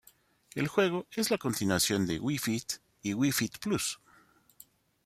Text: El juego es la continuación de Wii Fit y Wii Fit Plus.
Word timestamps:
El 0.55 0.67
juego 0.67 1.05
es 1.11 1.29
la 1.29 1.37
continuación 1.37 2.07
de 2.07 2.19
Wii 2.19 2.39
Fit 2.39 2.73
y 3.03 3.13
Wii 3.13 3.31
Fit 3.31 3.59
Plus. 3.59 3.99